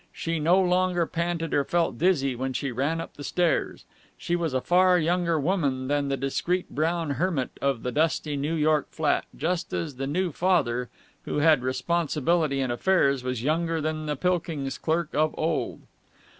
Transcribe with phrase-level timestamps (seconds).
[0.11, 3.85] She no longer panted or felt dizzy when she ran up the stairs.
[4.17, 8.55] She was a far younger woman than the discreet brown hermit of the dusty New
[8.55, 10.89] York flat, just as the new Father,
[11.25, 15.81] who had responsibility and affairs, was younger than the Pilkings clerk of old.